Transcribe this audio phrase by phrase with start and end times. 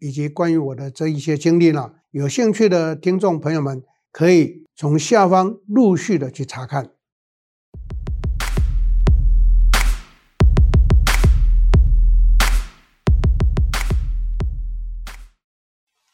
[0.00, 3.82] 以及关于我的这一些经历呢，有兴趣的听众朋友们
[4.12, 6.90] 可以从下方陆续的去查看。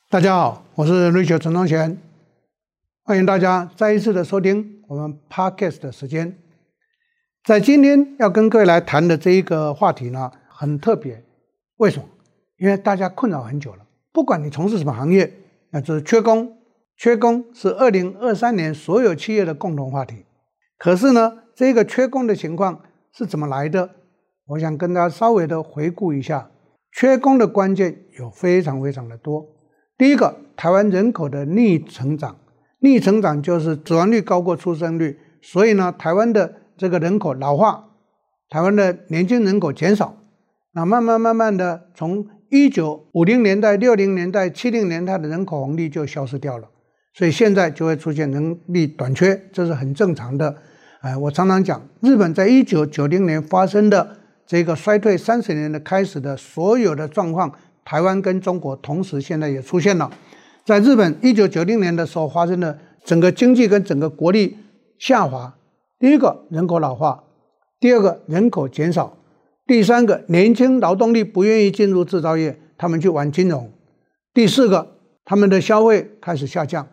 [0.08, 1.98] 大家好，我是瑞雪陈宗贤，
[3.02, 6.38] 欢迎大家再一次的收听我们 Podcast 的时间。
[7.44, 11.22] 在今天要跟各位来谈的这一个话题呢，很特别。
[11.76, 12.08] 为什么？
[12.64, 15.30] 因为大家困扰很久了，不管你从事什么行业，
[15.68, 16.56] 那就是缺工。
[16.96, 20.24] 缺工是二零二三年所有企业的共同话题。
[20.78, 22.80] 可是呢，这个缺工的情况
[23.12, 23.90] 是怎么来的？
[24.46, 26.48] 我想跟大家稍微的回顾一下。
[26.90, 29.44] 缺工的关键有非常非常的多。
[29.98, 32.38] 第一个，台湾人口的逆成长，
[32.78, 37.90] 逆成长就是死亡率高过出生率，所以呢，台湾的这个人口老化，
[38.48, 40.16] 台湾的年轻人口减少，
[40.72, 46.68] 那慢慢慢慢的从一九五零年代、六零年代、七零年代的人口红利就消失掉了，
[47.12, 50.56] 所以现在就会出现人力短缺，这是很正常的。
[51.00, 57.52] 哎，我常常讲，日本在一九九零年发生的这个衰退三十年的开始的所有的状况，
[57.84, 60.10] 台湾跟中国同时现在也出现了。
[60.64, 64.56] 在日本一九九零年的时候发生的整个经济跟整个国力
[64.98, 65.54] 下滑。
[65.98, 67.22] 第一个人口老化，
[67.78, 69.16] 第二个人口减少，
[69.66, 73.70] 第三个年轻劳动力不愿意进入制造业，他们去玩金融，
[74.34, 76.86] 第四个他们的消费开始下降，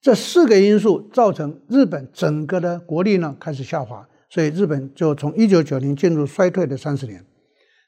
[0.00, 7.24] 这四个因素造成日本整个的国力呢开始下滑，所以日本就从一九九零进入衰退的三十年。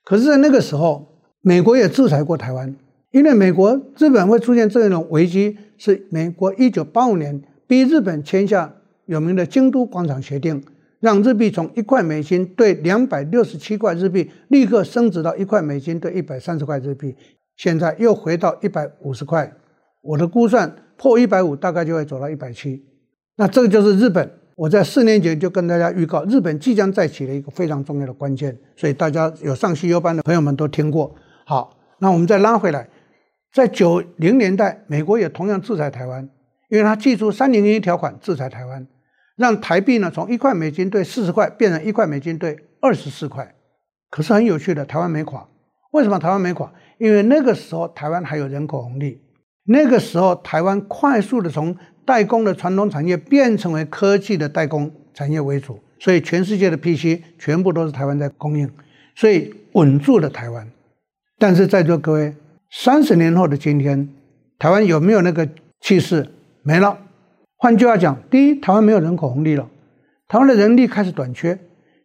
[0.05, 2.75] 可是，在那个时候，美国也制裁过台湾，
[3.11, 8.75] 因为美国日本会出现这种危机，是美国一九八五年逼日本签下。
[9.06, 10.65] 有名的京都广场协定，
[11.05, 17.15] 让日币从一块美金兑两百六十七块日币，立刻升值到一块美金兑一百三十块日币，
[17.57, 19.53] 现在又回到一百五十块。
[20.01, 22.83] 我的估算破一百五，大概就会走到一百七。
[23.37, 24.31] 那这个就是日本。
[24.57, 31.15] 我在四年前就跟大家预告，日本即将再起了一个非常重要的关键，所以大家有上西优班的朋友们都听过。
[31.45, 32.89] 好，那我们再拉回来，
[33.53, 36.27] 在九零年代，美国也同样制裁台湾，
[36.71, 38.87] 因为他祭出三零一条款制裁台湾。
[39.37, 43.55] 让台币呢从一块美金兑四十块变成一块美金兑二十四块，
[44.11, 45.49] 可是很有趣的，台湾没垮。
[45.93, 46.72] 为什么台湾没垮？
[46.99, 49.21] 因为那个时候台湾还有人口红利，
[49.65, 58.71] 那个时候台湾快速的从代工的传统产业变成为科技的代工产业为主，所以全世界的 PC 全部都是台湾在供应，
[59.15, 60.71] 所以稳住了台湾。
[61.39, 62.34] 但是在座各位，
[62.71, 64.09] 三十年后的今天，
[64.59, 65.49] 台湾有没有那个
[65.81, 66.28] 气势？
[66.62, 66.99] 没了。
[67.65, 69.67] 换句话讲，第一，台湾没有人口红利了，
[70.29, 71.59] 台湾的人力开始短缺，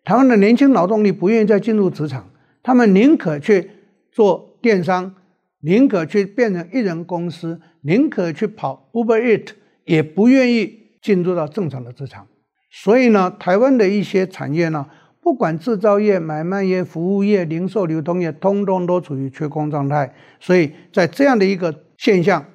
[0.06, 2.30] 台湾的年轻劳动力不愿意再进入职场，
[2.64, 3.70] 他们宁可去
[4.10, 5.14] 做电商，
[5.60, 9.50] 宁可去变成一人公司，宁可去跑 Uber Eat，
[9.84, 12.26] 也不愿意进入到正常的职场。
[12.72, 14.86] 所以呢，台湾的一些产业呢，
[15.22, 20.16] 不管制造业、买卖业、服务业、零售流通业，通通都处于缺工状态。
[20.40, 22.46] 所以在这样的一个现象，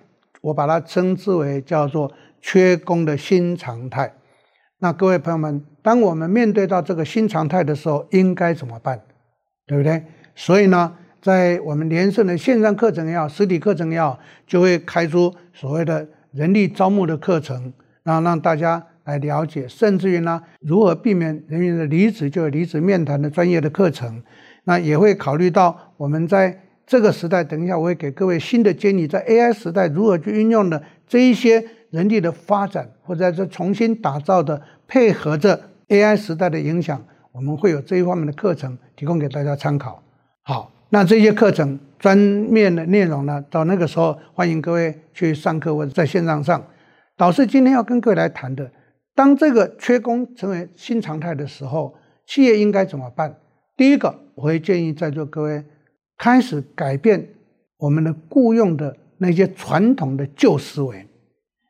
[0.40, 2.10] 我把它称之为叫做。
[2.46, 4.12] 缺工的新常态，
[4.78, 9.00] 那各位朋友们，当我们面对到这个新常态的时候，应该怎么办？
[9.66, 10.04] 对不对？
[10.34, 17.72] 所以呢，在我们连胜的线上课程也好，实体课程也好，就会开出所谓的人力招募的课程，
[18.02, 24.22] 然后让大家来了解，甚至于呢，如何避免人员的离职，就有离职面谈的专业的课程。
[24.64, 31.64] 那也会考虑到我们在这个时代，等一下我会给各位新的建议，在 AI 时代如何去运用的这一些。
[31.94, 37.00] 人力的发展，或者是重新打造的，配合着 AI 时代的影响，
[37.30, 40.02] 我们会有这一方面的课程提供给大家参考。
[40.42, 46.60] 好，那这些课程专面的内容呢，到那个时候欢迎各位去上课或者在线上上。
[47.16, 48.68] 导师今天要跟各位来谈的，
[49.14, 51.94] 当这个缺工成为新常态的时候，
[52.26, 53.36] 企业应该怎么办？
[53.76, 55.64] 第一个，我会建议在座各位
[56.18, 57.24] 开始改变
[57.78, 61.06] 我们的雇佣的那些传统的旧思维。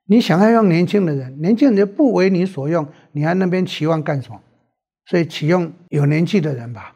[0.07, 4.41] 你想要用年轻的人，年轻人不为你所用，你还那边期望干什么？
[5.07, 6.95] 所以启用有年纪的人吧，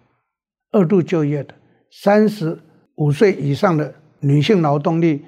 [0.72, 1.54] 二度就业的，
[1.90, 2.58] 三十
[2.96, 5.24] 五岁以上的女性劳动力，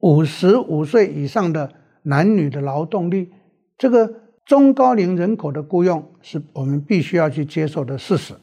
[0.00, 1.70] 五十五岁以上的
[2.04, 3.30] 男女的劳动力，
[3.76, 4.10] 这个
[4.46, 8.34] 中高龄人口的雇佣是我们必须要去接受的事实。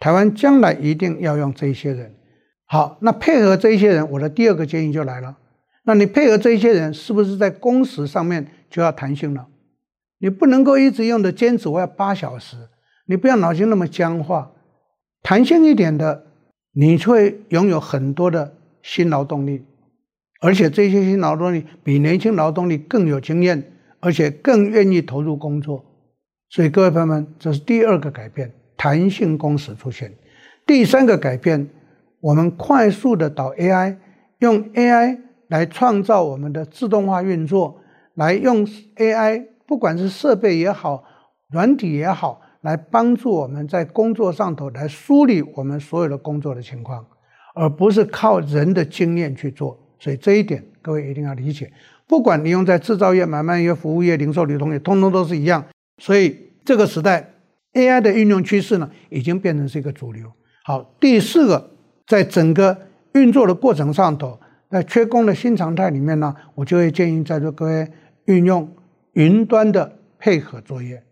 [0.00, 2.14] 台湾将来一定要用这些人。
[2.66, 5.36] 好，那配合这些人，我的第二个建议就来了。
[5.86, 9.46] 那你配合这些人，是不是在工时上面就要弹性了？
[10.18, 12.56] 你不能够一直用的坚持我要八小时，
[13.06, 14.52] 你不要脑筋那么僵化，
[15.22, 16.24] 弹性一点的，
[16.72, 19.62] 你会拥有很多的新劳动力，
[20.40, 23.62] 而且这些新劳动力比年轻劳动力更有经验，
[24.00, 25.84] 而且更愿意投入工作。
[26.48, 30.14] 所以各位朋友们，这是第二个改变，弹性工时出现。
[30.64, 31.68] 第三个改变，
[32.20, 33.98] 我们快速的导 AI，
[34.38, 35.18] 用 AI。
[35.54, 37.78] 来创造我们的自动化运作，
[38.14, 38.66] 来用
[38.96, 41.04] AI，不管是设备也好，
[41.48, 47.06] 软体也好，来帮助我们在工作上头来梳理我们所有的工作的情况，
[47.54, 49.78] 而不是靠人的经验去做。
[50.00, 51.72] 所以这一点各位一定要理解。
[52.08, 55.64] 不管你用在制造业、买卖业、服务业、零售、流通业，通通都是一样。
[55.98, 57.30] 所以这个时代
[57.74, 60.32] AI 的运用趋势呢，已经变成是一个主流。
[60.64, 61.70] 好，第四个，
[62.08, 62.76] 在整个
[63.12, 64.40] 运作的过程上头。
[64.70, 67.88] 在缺工的新常态里面呢，我就会建议在座各位
[68.24, 68.68] 运用
[69.12, 71.02] 云端的配合作业。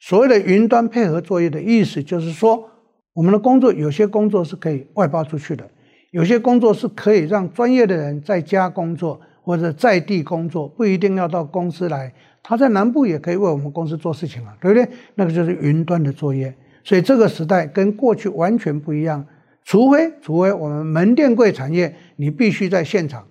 [0.00, 2.68] 所谓的云端配合作业的意思，就是说
[3.14, 5.68] 我们的工作有些工作是可以外包出去的，
[6.12, 12.12] 有些工作是可以让专业的人在家工作或者在地工作，不一定要到公司来。
[12.42, 14.88] 他在南部也可以为我们公司做事情啊，对不对？
[15.16, 16.54] 那个就是云端的作业。
[16.84, 19.26] 所以这个时代跟过去完全不一样。
[19.64, 23.28] 除非，除非我们门店柜产业，你必须在现场，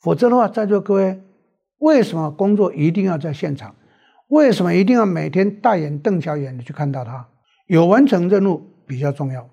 [0.00, 1.20] 否则的话，在座各位，
[1.78, 3.74] 为什么工作一定要在现场？
[4.28, 7.28] 为什么一定要每天大眼瞪小眼的去看到他？
[7.66, 9.48] 有完成任务比较重要。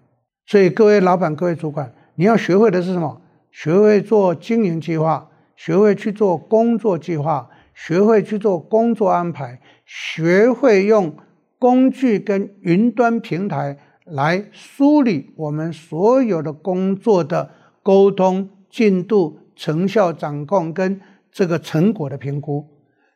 [0.46, 3.20] 所以各位老板、各位主管，你要学会的是什么？
[3.52, 11.16] 学会做经营计划，学会去做工作计划，学会去做工作安排，学会用
[11.58, 13.80] 工具跟云端平台。
[14.12, 17.52] 来梳理我们所有的工作的
[17.84, 21.02] 沟通进度、成效掌控跟
[21.32, 22.66] 这个成果的评估，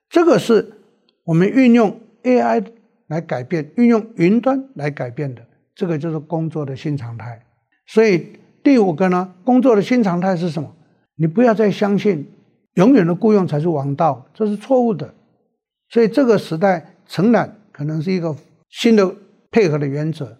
[0.09, 0.73] 这个是
[1.23, 2.65] 我们运用 AI
[3.07, 5.45] 来改变、运用云端来改变的，
[5.75, 7.45] 这个就是工作的新常态。
[7.85, 10.75] 所以第五个呢，工作的新常态是什么？
[11.15, 12.31] 你不要再相信
[12.75, 15.13] 永远的雇佣才是王道，这是错误的。
[15.89, 18.35] 所以这个时代承揽可能是一个
[18.69, 19.15] 新的
[19.51, 20.37] 配合的原则。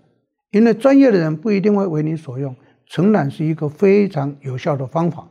[0.51, 2.55] 因为专业的人不一定会为你所用，
[2.93, 5.27] 承揽是一个非常有效的方法。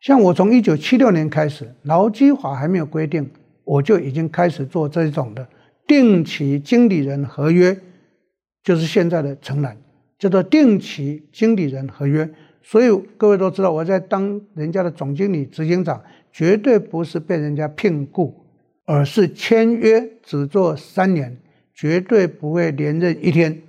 [0.00, 3.28] 像我从一九七六年开始，劳基法还没有规定，
[3.64, 5.48] 我就已经开始做这种的
[5.88, 7.76] 定期经理人合约，
[8.62, 9.76] 就是现在的承揽，
[10.20, 12.30] 叫做定期经理人合约。
[12.62, 16.00] 所以各位都知道，我在当人家的总经理、执行长，
[16.30, 18.46] 绝对不是被人家聘雇，
[18.84, 21.36] 而是签约只做三年，
[21.74, 23.62] 绝对不会连任一天。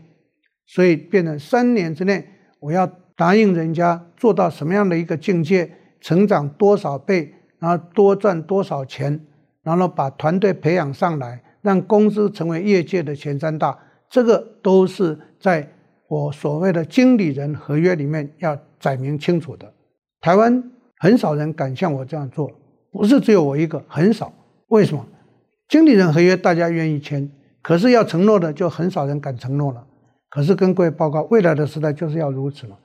[0.68, 2.24] 所以变成三年之内，
[2.60, 2.86] 我要
[3.20, 5.70] 答应人家做到什么样的一个境界，
[6.00, 9.20] 成长多少倍，然后多赚多少钱，
[9.62, 13.78] 然后把团队培养上来，让公司成为业界的前三大，
[14.10, 15.68] 这个都是在
[16.08, 19.70] 我所谓的经理人合约里面要载明清楚的。
[20.22, 22.50] 台湾很少人敢像我这样做，
[22.90, 24.32] 不是只有我一个，很少。
[24.70, 25.06] 为什么？
[25.68, 27.30] 经理人合约大家愿意签，
[27.62, 29.86] 可是要承诺的就很少人敢承诺了。
[30.30, 32.78] 可是跟各位报告，未来的时代就是要如此了，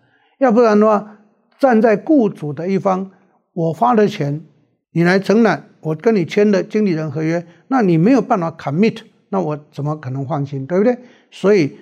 [0.44, 1.16] 要不然的话，
[1.58, 3.10] 站在雇主的一方，
[3.54, 4.44] 我花的钱，
[4.92, 8.98] 你来承揽，我跟你签的经理人合约，那你没有办法 commit，
[9.30, 10.98] 那我怎么可能放心，对不对？
[11.30, 11.78] 所以，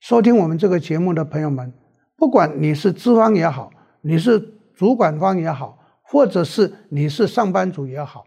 [0.00, 1.72] 收听我们这个节目的朋友们，
[2.16, 8.24] 不管你是资方也好，你是主管方也好，或者是你是上班族也好，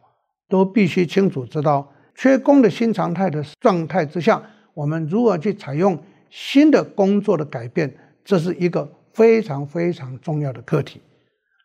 [0.47, 4.41] 都必须清楚知道，缺工的新常态的状态之下，
[4.73, 5.99] 我们如何去采用。
[6.31, 11.01] 新的工作的改变，这是一个非常非常重要的课题。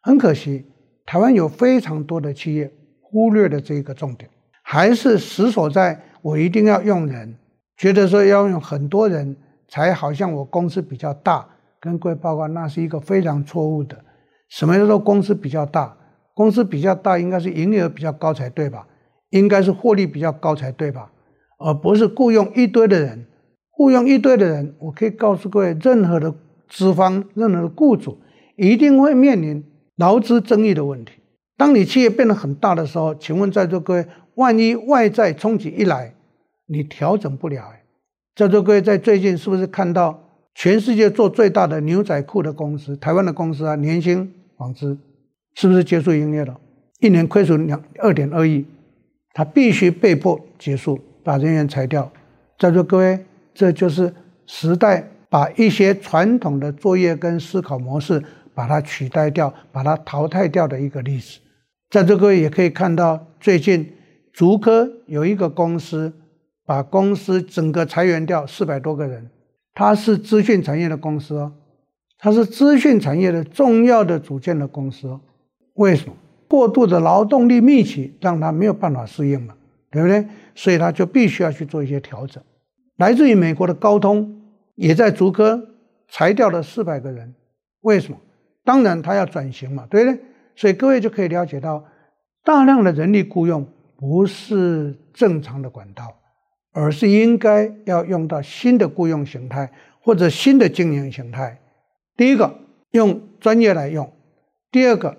[0.02, 0.64] 很可惜，
[1.04, 4.30] 台湾有非常多的企业忽略了这个重点，
[4.62, 7.34] 还是死守在我一定要用人，
[7.76, 9.36] 觉得说要用很多人
[9.68, 11.46] 才好像我公司比较大。
[11.80, 13.96] 跟各位报告，那是一个非常错误的。
[14.48, 15.96] 什么叫做公司比较大？
[16.34, 18.86] 公司比较大应该是营业额比较高才对吧？
[19.30, 21.10] 应该是获利比较高才对吧？
[21.58, 23.26] 而不是雇佣一堆的人。
[23.70, 26.34] 雇佣一堆的人，我可以告诉各位，任何的
[26.70, 28.18] 资方、任何雇主，
[28.56, 29.62] 一定会面临
[29.96, 31.12] 劳资争议的问题。
[31.58, 36.14] 当你企业变得很大的时候，请问在座各位，万一外在冲击一来，
[36.66, 37.70] 你调整不了。
[38.34, 40.22] 在座各位，在最近是不是看到
[40.54, 44.96] 全世界做最大的牛仔裤的公司，台湾的公司啊，年兴纺织，
[45.54, 46.58] 是不是结束营业了？
[47.00, 48.64] 一年亏损两二点二亿，
[49.34, 52.10] 他必须被迫结束，把人员裁掉。
[52.58, 53.18] 在座各位，
[53.52, 54.14] 这就是
[54.46, 58.22] 时代把一些传统的作业跟思考模式，
[58.52, 61.40] 把它取代掉，把它淘汰掉的一个历史。
[61.88, 63.94] 在座各位也可以看到，最近
[64.32, 66.12] 竹科有一个公司，
[66.66, 69.30] 把公司整个裁员掉四百多个人，
[69.72, 71.52] 它是资讯产业的公司哦，
[72.18, 75.20] 它是资讯产业的重要的组件的公司哦。
[75.74, 76.14] 为什么？
[76.48, 79.54] 过度的劳动力密集，让他没有办法适应嘛，
[79.88, 80.26] 对不对？
[80.56, 82.42] 所以他就必须要去做一些调整。
[82.96, 84.39] 来自于美国的高通
[84.80, 85.60] 也在逐个
[86.08, 87.34] 裁掉了四百个人，
[87.82, 88.18] 为什么？
[88.64, 90.18] 当然他要转型嘛，对不对？
[90.56, 91.84] 所以各位就可以了解到，
[92.42, 93.66] 大量的人力雇用
[93.98, 96.16] 不是正常的管道，
[96.72, 99.70] 而是应该要用到新的雇用形态
[100.00, 101.60] 或者新的经营形态。
[102.16, 102.58] 第一个
[102.92, 104.10] 用专业来用，
[104.70, 105.14] 第二个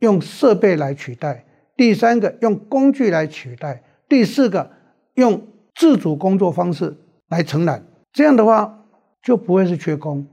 [0.00, 4.70] 用设备来取代，第三个用工具来取代，第四个
[5.14, 6.94] 用自主工作方式。
[7.28, 7.82] 来承揽，
[8.12, 8.85] 这样的话
[9.26, 10.24] 就不会是缺工。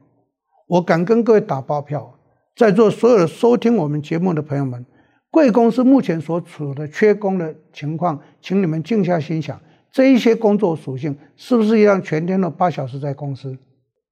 [0.68, 2.14] 我敢跟各位打包票，
[2.56, 4.86] 在座所有的收听我们节目的朋友们，
[5.32, 9.60] 贵公司目前所处的缺工的情况，请你们静下心想，
[9.92, 13.58] 这一些工作属性是不是一样全天的八小时在公司？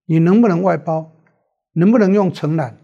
[0.08, 1.12] 你能不能外包？
[1.74, 2.76] 能不能用承揽？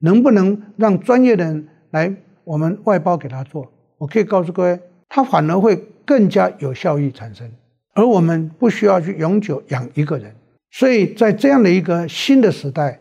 [0.00, 3.70] 能不能让专业的人来我们外包给他做？
[3.98, 7.48] 我可以告诉各位，他反而会更加有效益产生。
[7.94, 10.34] 而我们不需要去永久养一个人，
[10.70, 13.00] 所以在这样的一个新的时代，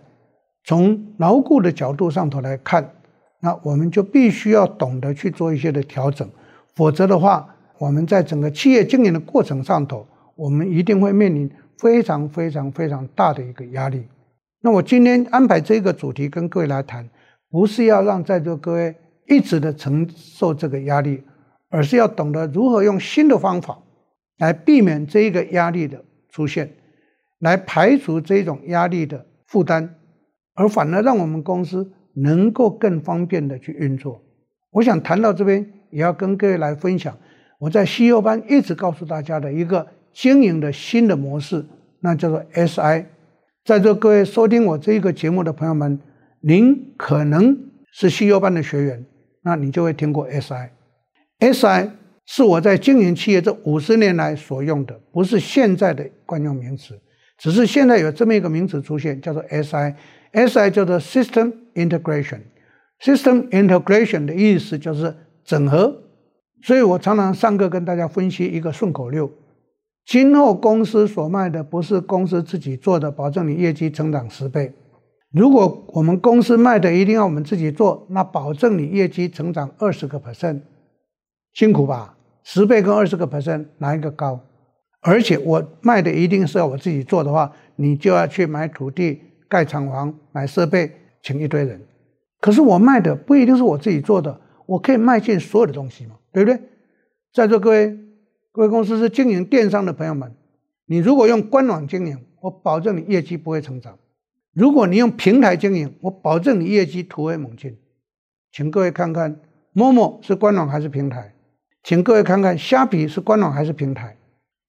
[0.63, 2.93] 从牢固的角度上头来看，
[3.41, 6.27] 那我们就必须要懂得去做一些的调整，
[6.75, 14.03] 否则的话，我们在整个企业经营的过程上头，我们一定会面临非常非常非常大的一个压力。
[14.61, 17.07] 那我今天安排这个主题跟各位来谈，
[17.49, 18.95] 不是要让在座各位
[19.27, 21.23] 一直的承受这个压力，
[21.69, 23.79] 而是要懂得如何用新的方法。
[24.39, 26.71] 来避免这一个压力的出现，
[27.39, 29.89] 来排除这种压力的负担，
[30.53, 34.21] 而反而让我们公司能够更方便的去运作。
[34.71, 37.17] 我想谈到这边，也要跟各位来分享
[37.59, 41.65] 我在 CEO 班一直告诉大家的一个经营的新的模式，
[42.01, 43.05] 那叫做 SI。
[43.65, 45.99] 在座各位收听我这一个节目的朋友们，
[46.41, 47.57] 您可能
[47.91, 49.05] 是 CEO 班的学员，
[49.43, 50.69] 那你就会听过 SI。
[51.39, 51.91] SI。
[52.31, 56.93] 是我在经营企业这五十年来所用的，不是现在的惯用名词，
[57.39, 59.95] 只是现在有这么一个名词出现，叫做 SI。
[60.33, 62.41] SI 叫做 System Integration。
[63.01, 66.03] System Integration 的意思就是整合。
[66.61, 69.31] 所以我常常上课跟大家分析一个顺口溜：
[70.05, 74.73] 今后公司所卖的不是公司自己做的，保证你业绩成长十倍。
[75.31, 80.59] 如果我们公司卖的一定要我们自己做，那保证你业绩成长二十个 percent。
[81.53, 82.17] 辛苦吧？
[82.43, 84.41] 十倍跟二十个 percent 哪一个高？
[85.01, 90.91] 而且我卖的一定是要我自己做的话，你就要去买土地、盖厂房、买设备，
[91.21, 91.81] 请一堆人。
[92.41, 96.59] 可是我卖的不一定是我自己做的，我可以卖进所有的东西嘛，对不对？
[97.33, 97.97] 在座各位，
[98.51, 100.33] 各位公司是经营电商的朋友们，
[100.85, 103.93] 你如果用官网经营，我保证你业绩不会成长；
[104.53, 107.77] 如果你用平台经营，我保证你业绩突飞猛进。
[108.51, 109.39] 请各位看看
[109.71, 111.33] 陌陌是官网还是平台？
[111.83, 114.17] 请各位看看，虾皮是官网还是平台？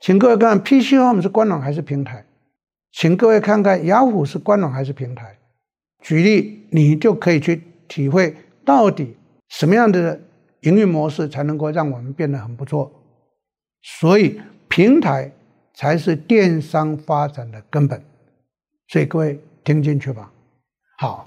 [0.00, 2.24] 请各位看，PC Home 是官网还是平台？
[2.90, 5.36] 请各位看看，雅虎是官网还是平台？
[6.02, 9.14] 举例，你就可以去体会到底
[9.50, 10.18] 什么样的
[10.60, 12.90] 营运模式才能够让我们变得很不错。
[13.82, 15.30] 所以，平台
[15.74, 18.02] 才是电商发展的根本。
[18.88, 20.32] 所以各位听进去吧。
[20.96, 21.26] 好，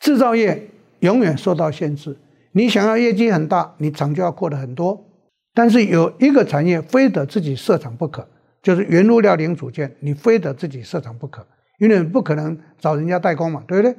[0.00, 2.16] 制造业永远受到限制，
[2.52, 5.04] 你想要业绩很大，你厂就要扩得很多。
[5.54, 8.26] 但是有一个产业非得自己设厂不可，
[8.60, 11.46] 就是原物料零组件，你非得自己设厂不可，
[11.78, 13.96] 因为你不可能找人家代工嘛，对不对？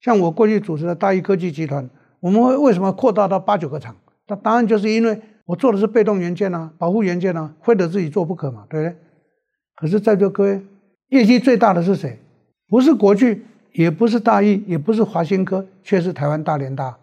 [0.00, 1.88] 像我过去主持的大亿科技集团，
[2.20, 3.94] 我们会为什么扩大到八九个厂？
[4.26, 8.96] 那当然就是因为我做的是被动元件啊，保护元件啊，非得自己做不可嘛，对不对？
[9.76, 10.62] 可是在座各位，
[11.08, 12.18] 业绩最大的是谁？
[12.68, 16.96] 不是国巨，也不是大亿，也不是华新科，却是台湾大联大。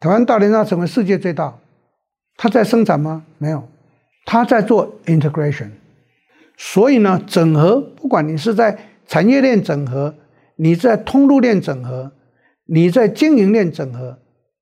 [0.00, 1.58] 台湾大联大成为世界最大。
[2.36, 3.24] 他在生产吗？
[3.38, 3.68] 没有，
[4.24, 5.70] 他在做 integration。
[6.56, 10.14] 所以呢，整合，不管你是在产业链整合，
[10.56, 12.12] 你在通路链整合，
[12.66, 14.18] 你在经营链整合，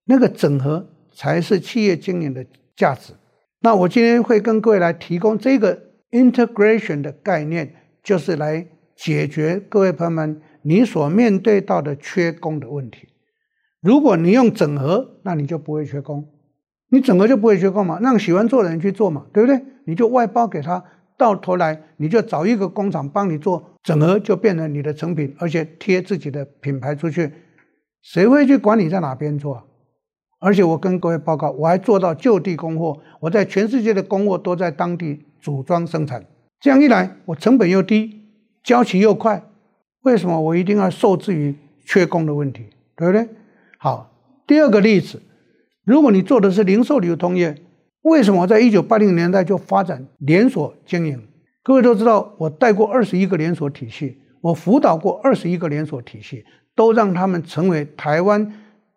[0.07, 3.13] 那个整合才是企业经营的价值。
[3.61, 13.09] 那我今天会跟各位来提供这个 integration 的概念，就是来解决各位朋友们你所面对到的缺工的问题。
[13.81, 16.27] 如果你用整合，那你就不会缺工。
[16.93, 19.59] 你整个就不会缺工嘛，让喜欢做的人去做嘛，对不对？
[19.85, 20.85] 你就外包给他，
[21.17, 27.33] 到头来你就找一个工厂帮你做，整合就变成你的成品，而且贴自己的品牌出去，
[28.03, 29.65] 谁会去管你在哪边做啊？
[30.39, 36.27] 而且我跟各位报告，我还做到就地供货，我在全世界的供货都在当地组装生产，
[36.61, 38.21] 这样一来我成本又低，
[38.63, 39.43] 交期又快，
[40.03, 41.55] 为什么我一定要受制于
[41.87, 42.67] 缺工的问题？
[42.95, 43.27] 对不对？
[43.79, 44.13] 好，
[44.47, 45.23] 第二个例子。
[45.85, 47.57] 如果你做的是零售流通业，
[48.03, 51.27] 为什么在一九八零年代就发展连锁经营？
[51.65, 56.45] 各位都知道，我带过二十一个连锁体系，我辅导过二十一个连锁体系，
[56.77, 58.53] 都让他们成为台湾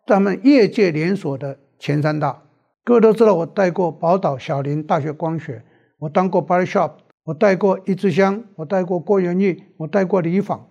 [0.05, 2.43] 他们业界连锁的前三大。
[2.83, 5.63] 各位都知道，我带过宝岛、小林、大学光学，
[5.97, 6.91] 我当过 Body Shop，
[7.23, 10.67] 我带过一支香，我带过郭元益，我带过礼坊，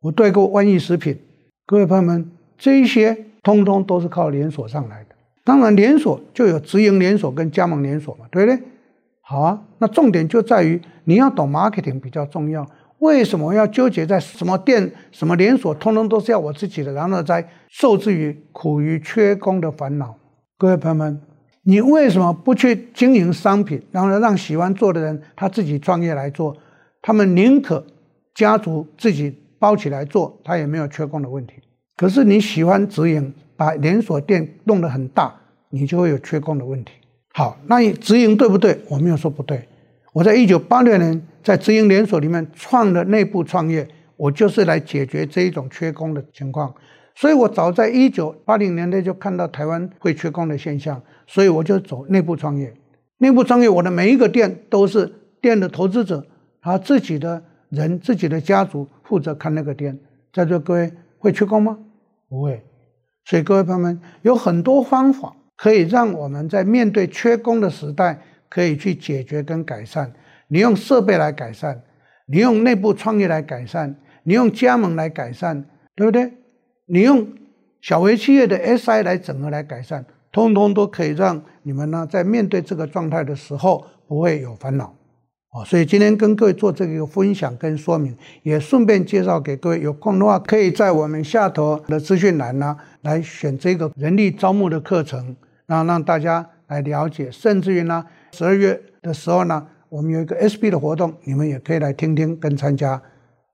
[0.00, 1.18] 我带过万益食品。
[1.66, 5.09] 各位朋友们，这一些通通都是靠连锁上来的。
[5.42, 8.62] 当然，连锁就有直营连锁跟加盟连锁嘛，对不对？
[9.22, 12.66] 好啊，那重点就在于你要懂 marketing 比较重要。
[12.98, 20.14] 为什么要纠结在什么店、什么连锁，通通都是要我自己的，然后再受制于苦于缺工的烦恼？
[20.58, 21.20] 各位朋友们，
[21.62, 26.54] 你为什么不去经营商品，然后让喜欢做的人他自己创业来做？
[27.00, 27.86] 他们宁可
[28.34, 31.54] 家族自己包起来做，他也没有缺工的问题。
[31.96, 33.32] 可是你喜欢直营。
[33.60, 35.38] 把连锁店弄得很大，
[35.68, 36.94] 你就会有缺工的问题。
[37.34, 38.80] 好，那你直营对不对？
[38.88, 39.68] 我没有说不对。
[40.14, 43.86] 我在一九八六年在直营连锁里面创了内部创业，
[44.16, 46.74] 我就是来解决这一种缺工的情况。
[47.14, 52.72] 所以我早在一九八零年代就看到台湾会缺工的现象，所以我就走内部创业。
[53.18, 55.12] 内部创业，我的每一个店都是
[55.42, 56.24] 店的投资者，
[56.62, 60.00] 他自己的人、自己的家族负责看那个店。
[60.32, 61.78] 在座各位会缺工吗？
[62.26, 62.64] 不会。
[63.24, 70.12] 所以各位朋友们，有很多方法可以让我们在面对缺工的时代，可以去解决跟改善。
[70.48, 71.80] 你用设备来改善，
[72.26, 75.64] 你用内部创业来改善，你用加盟来改善，
[75.94, 76.32] 对不对？
[76.86, 77.28] 你用
[77.80, 84.92] 小微企业的 SI 来整合来改善，通通都可以让你们呢在面对这个状态的时候不会有烦恼。
[85.52, 95.36] 哦，所以今天跟各位做这个分享跟说明，也顺便介绍给各位，有空的话可以在我们下头的资讯栏呢来选这个人力招募的课程，
[95.66, 103.00] 然后让大家来了解，甚至于呢十二月的时候呢，我们有一个 SB 的活动，你们也可以来听听跟参加。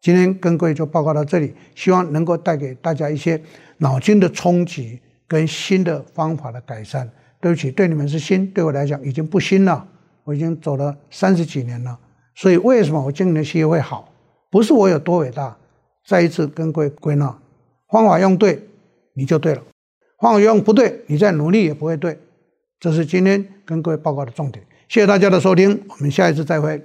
[0.01, 3.41] 今天跟各位就报告到这里，希望能够带给大家一些
[3.79, 7.11] 脑筋的冲击跟新的方法的改善。
[7.41, 9.87] 对不起，对你们是新，对我来讲已经不新了。
[10.25, 11.97] 我已经走了三十几年了，
[12.35, 14.13] 所以为什么我经营的企业会好？
[14.51, 15.57] 不是我有多伟大。
[16.05, 17.37] 再一次跟各位归纳，
[17.89, 18.63] 方法用对，
[19.17, 19.63] 你就对了；
[20.21, 22.19] 方法用不对，你再努力也不会对。
[22.79, 24.65] 这是今天跟各位报告的重点。
[24.89, 26.81] 谢谢大家的收听，我们下一次再会。